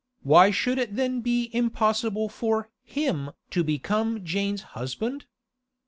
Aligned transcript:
Why 0.23 0.49
should 0.49 0.79
it 0.79 0.95
then 0.95 1.21
be 1.21 1.51
impossible 1.53 2.27
for 2.27 2.71
him 2.81 3.29
to 3.51 3.63
become 3.63 4.25
Jane's 4.25 4.63
husband? 4.73 5.27